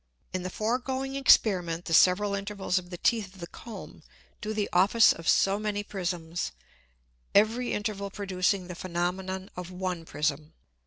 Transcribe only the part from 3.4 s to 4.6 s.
Comb do